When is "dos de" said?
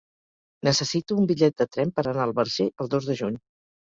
2.95-3.19